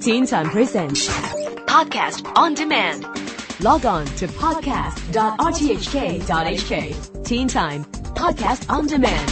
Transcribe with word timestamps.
Teen 0.00 0.26
Time 0.26 0.50
Presents 0.50 1.06
Podcast 1.66 2.26
on 2.36 2.54
demand. 2.54 3.04
Log 3.62 3.86
on 3.86 4.04
to 4.16 4.26
podcast.rthk.hk. 4.26 7.24
Teen 7.24 7.46
Time 7.46 7.84
Podcast 7.84 8.68
on 8.68 8.88
Demand. 8.88 9.30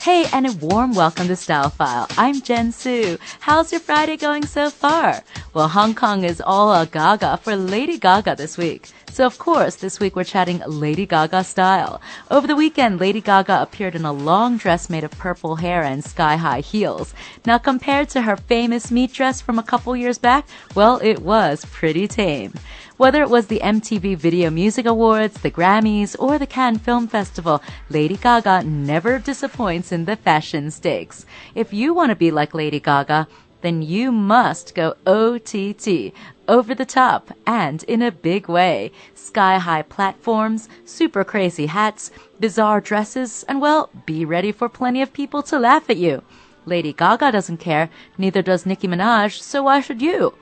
Hey, 0.00 0.26
and 0.32 0.48
a 0.48 0.52
warm 0.52 0.94
welcome 0.94 1.28
to 1.28 1.36
Style 1.36 1.70
File. 1.70 2.08
I'm 2.18 2.40
Jen 2.42 2.72
Su. 2.72 3.18
How's 3.38 3.70
your 3.70 3.80
Friday 3.80 4.16
going 4.16 4.46
so 4.46 4.68
far? 4.68 5.22
Well, 5.54 5.68
Hong 5.68 5.94
Kong 5.94 6.24
is 6.24 6.42
all 6.44 6.74
a 6.74 6.84
gaga 6.84 7.36
for 7.36 7.54
Lady 7.54 7.98
Gaga 7.98 8.34
this 8.34 8.58
week. 8.58 8.88
So 9.16 9.24
of 9.24 9.38
course, 9.38 9.76
this 9.76 9.98
week 9.98 10.14
we're 10.14 10.24
chatting 10.24 10.62
Lady 10.66 11.06
Gaga 11.06 11.42
style. 11.42 12.02
Over 12.30 12.46
the 12.46 12.54
weekend, 12.54 13.00
Lady 13.00 13.22
Gaga 13.22 13.62
appeared 13.62 13.94
in 13.94 14.04
a 14.04 14.12
long 14.12 14.58
dress 14.58 14.90
made 14.90 15.04
of 15.04 15.10
purple 15.12 15.56
hair 15.56 15.82
and 15.82 16.04
sky-high 16.04 16.60
heels. 16.60 17.14
Now 17.46 17.56
compared 17.56 18.10
to 18.10 18.20
her 18.20 18.36
famous 18.36 18.90
meat 18.90 19.14
dress 19.14 19.40
from 19.40 19.58
a 19.58 19.62
couple 19.62 19.96
years 19.96 20.18
back, 20.18 20.46
well, 20.74 21.00
it 21.02 21.20
was 21.20 21.64
pretty 21.64 22.06
tame. 22.06 22.52
Whether 22.98 23.22
it 23.22 23.30
was 23.30 23.46
the 23.46 23.60
MTV 23.60 24.18
Video 24.18 24.50
Music 24.50 24.84
Awards, 24.84 25.40
the 25.40 25.50
Grammys, 25.50 26.14
or 26.18 26.38
the 26.38 26.46
Cannes 26.46 26.80
Film 26.80 27.08
Festival, 27.08 27.62
Lady 27.88 28.18
Gaga 28.18 28.64
never 28.64 29.18
disappoints 29.18 29.92
in 29.92 30.04
the 30.04 30.16
fashion 30.16 30.70
stakes. 30.70 31.24
If 31.54 31.72
you 31.72 31.94
want 31.94 32.10
to 32.10 32.16
be 32.16 32.30
like 32.30 32.52
Lady 32.52 32.80
Gaga, 32.80 33.28
then 33.66 33.82
you 33.82 34.12
must 34.12 34.76
go 34.76 34.94
OTT, 35.06 36.12
over 36.46 36.72
the 36.72 36.86
top, 36.86 37.32
and 37.44 37.82
in 37.84 38.00
a 38.00 38.12
big 38.12 38.48
way. 38.48 38.92
Sky 39.14 39.58
high 39.58 39.82
platforms, 39.82 40.68
super 40.84 41.24
crazy 41.24 41.66
hats, 41.66 42.12
bizarre 42.38 42.80
dresses, 42.80 43.44
and 43.48 43.60
well, 43.60 43.90
be 44.06 44.24
ready 44.24 44.52
for 44.52 44.68
plenty 44.68 45.02
of 45.02 45.12
people 45.12 45.42
to 45.42 45.58
laugh 45.58 45.90
at 45.90 45.96
you. 45.96 46.22
Lady 46.64 46.92
Gaga 46.92 47.32
doesn't 47.32 47.58
care, 47.58 47.90
neither 48.16 48.40
does 48.40 48.66
Nicki 48.66 48.86
Minaj, 48.86 49.40
so 49.40 49.64
why 49.64 49.80
should 49.80 50.00
you? 50.00 50.34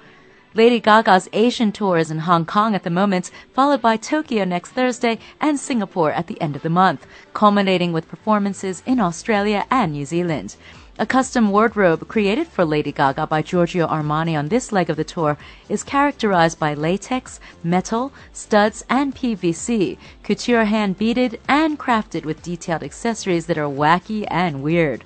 Lady 0.56 0.78
Gaga's 0.78 1.28
Asian 1.32 1.72
tour 1.72 1.98
is 1.98 2.12
in 2.12 2.20
Hong 2.20 2.46
Kong 2.46 2.76
at 2.76 2.84
the 2.84 2.90
moment, 2.90 3.32
followed 3.52 3.82
by 3.82 3.96
Tokyo 3.96 4.44
next 4.44 4.70
Thursday 4.70 5.18
and 5.40 5.58
Singapore 5.58 6.12
at 6.12 6.28
the 6.28 6.40
end 6.40 6.54
of 6.54 6.62
the 6.62 6.70
month, 6.70 7.08
culminating 7.32 7.92
with 7.92 8.06
performances 8.06 8.80
in 8.86 9.00
Australia 9.00 9.66
and 9.68 9.90
New 9.90 10.06
Zealand. 10.06 10.54
A 10.96 11.06
custom 11.06 11.50
wardrobe 11.50 12.06
created 12.06 12.46
for 12.46 12.64
Lady 12.64 12.92
Gaga 12.92 13.26
by 13.26 13.42
Giorgio 13.42 13.88
Armani 13.88 14.38
on 14.38 14.46
this 14.46 14.70
leg 14.70 14.88
of 14.88 14.96
the 14.96 15.02
tour 15.02 15.36
is 15.68 15.82
characterized 15.82 16.60
by 16.60 16.72
latex, 16.72 17.40
metal, 17.64 18.12
studs, 18.32 18.84
and 18.88 19.12
PVC, 19.12 19.98
couture 20.22 20.66
hand 20.66 20.96
beaded 20.96 21.40
and 21.48 21.80
crafted 21.80 22.24
with 22.24 22.44
detailed 22.44 22.84
accessories 22.84 23.46
that 23.46 23.58
are 23.58 23.68
wacky 23.68 24.24
and 24.30 24.62
weird. 24.62 25.02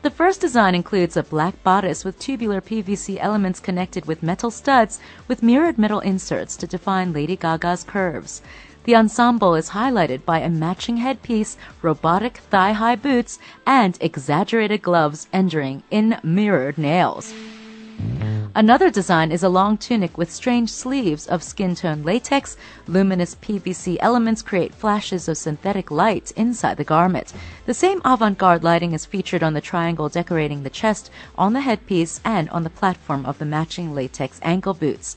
The 0.00 0.10
first 0.10 0.40
design 0.40 0.76
includes 0.76 1.16
a 1.16 1.24
black 1.24 1.60
bodice 1.64 2.04
with 2.04 2.20
tubular 2.20 2.60
PVC 2.60 3.18
elements 3.20 3.58
connected 3.58 4.06
with 4.06 4.22
metal 4.22 4.50
studs 4.52 5.00
with 5.26 5.42
mirrored 5.42 5.76
metal 5.76 5.98
inserts 5.98 6.56
to 6.58 6.68
define 6.68 7.12
Lady 7.12 7.34
Gaga's 7.34 7.82
curves. 7.82 8.40
The 8.84 8.94
ensemble 8.94 9.56
is 9.56 9.70
highlighted 9.70 10.24
by 10.24 10.38
a 10.38 10.48
matching 10.48 10.98
headpiece, 10.98 11.56
robotic 11.82 12.36
thigh-high 12.36 12.94
boots, 12.94 13.40
and 13.66 13.98
exaggerated 14.00 14.82
gloves 14.82 15.26
ending 15.32 15.82
in 15.90 16.16
mirrored 16.22 16.78
nails. 16.78 17.34
Another 18.58 18.90
design 18.90 19.30
is 19.30 19.44
a 19.44 19.48
long 19.48 19.78
tunic 19.78 20.18
with 20.18 20.32
strange 20.32 20.68
sleeves 20.68 21.28
of 21.28 21.44
skin 21.44 21.76
tone 21.76 22.02
latex. 22.02 22.56
Luminous 22.88 23.36
PVC 23.36 23.98
elements 24.00 24.42
create 24.42 24.74
flashes 24.74 25.28
of 25.28 25.36
synthetic 25.36 25.92
light 25.92 26.32
inside 26.32 26.76
the 26.76 26.82
garment. 26.82 27.32
The 27.66 27.72
same 27.72 28.02
avant 28.04 28.36
garde 28.36 28.64
lighting 28.64 28.94
is 28.94 29.06
featured 29.06 29.44
on 29.44 29.52
the 29.52 29.60
triangle 29.60 30.08
decorating 30.08 30.64
the 30.64 30.70
chest, 30.70 31.08
on 31.36 31.52
the 31.52 31.60
headpiece, 31.60 32.20
and 32.24 32.50
on 32.50 32.64
the 32.64 32.68
platform 32.68 33.26
of 33.26 33.38
the 33.38 33.44
matching 33.44 33.94
latex 33.94 34.40
ankle 34.42 34.74
boots. 34.74 35.16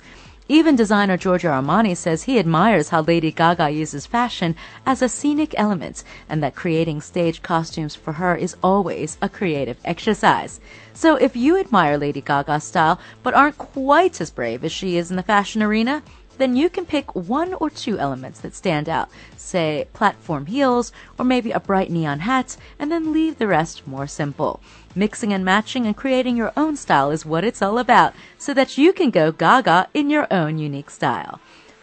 Even 0.52 0.76
designer 0.76 1.16
Giorgio 1.16 1.50
Armani 1.50 1.96
says 1.96 2.24
he 2.24 2.38
admires 2.38 2.90
how 2.90 3.04
Lady 3.04 3.32
Gaga 3.32 3.70
uses 3.70 4.06
fashion 4.06 4.54
as 4.86 5.02
a 5.02 5.08
scenic 5.08 5.56
element 5.58 6.04
and 6.28 6.44
that 6.44 6.56
creating 6.56 7.00
stage 7.00 7.42
costumes 7.42 7.96
for 7.96 8.12
her 8.12 8.36
is 8.36 8.58
always 8.62 9.18
a 9.22 9.30
creative 9.30 9.78
exercise. 9.86 10.60
So 10.94 11.16
if 11.16 11.38
you 11.38 11.58
admire 11.58 11.98
Lady 11.98 12.20
Gaga's 12.20 12.66
style 12.66 13.00
but 13.24 13.34
aren't 13.34 13.58
quite 13.58 14.20
as 14.20 14.30
brave 14.30 14.66
as 14.66 14.74
she 14.74 14.98
is 14.98 15.10
in 15.10 15.16
the 15.16 15.24
fashion 15.24 15.64
arena, 15.64 16.04
then 16.38 16.56
you 16.56 16.70
can 16.70 16.86
pick 16.86 17.16
one 17.16 17.54
or 17.56 17.70
two 17.70 18.00
elements 18.00 18.40
that 18.40 18.56
stand 18.56 18.90
out, 18.90 19.10
say 19.38 19.88
platform 19.94 20.46
heels 20.46 20.92
or 21.18 21.26
maybe 21.26 21.52
a 21.52 21.60
bright 21.60 21.92
neon 21.92 22.20
hat, 22.20 22.58
and 22.80 22.92
then 22.92 23.12
leave 23.12 23.38
the 23.38 23.48
rest 23.48 23.88
more 23.88 24.08
simple. 24.08 24.60
Mixing 24.96 25.32
and 25.34 25.46
matching 25.46 25.86
and 25.86 25.96
creating 25.96 26.36
your 26.38 26.52
own 26.58 26.76
style 26.76 27.12
is 27.12 27.26
what 27.26 27.44
it's 27.44 27.62
all 27.62 27.80
about, 27.80 28.14
so 28.38 28.54
that 28.54 28.78
you 28.78 28.92
can 28.94 29.10
go 29.10 29.32
gaga 29.32 29.88
in 29.94 30.10
your 30.10 30.28
own 30.32 30.58
unique 30.58 30.90
style. 30.90 31.40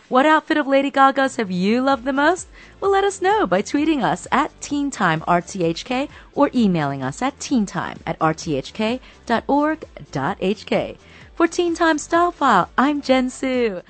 What 0.08 0.24
outfit 0.24 0.56
of 0.56 0.66
Lady 0.66 0.90
Gaga's 0.90 1.36
have 1.36 1.50
you 1.50 1.82
loved 1.82 2.06
the 2.06 2.14
most? 2.14 2.48
Well, 2.80 2.90
let 2.90 3.04
us 3.04 3.20
know 3.20 3.46
by 3.46 3.60
tweeting 3.60 4.02
us 4.02 4.26
at 4.32 4.58
TeenTimeRTHK 4.62 6.08
or 6.32 6.50
emailing 6.54 7.02
us 7.02 7.20
at 7.20 7.38
teentime 7.38 7.98
at 8.06 8.18
rthk.org.hk. 8.18 9.00
For 11.34 11.46
Teen 11.46 11.74
Time 11.74 11.98
Style 11.98 12.32
File, 12.32 12.70
I'm 12.78 13.02
Jen 13.02 13.28
Su. 13.28 13.82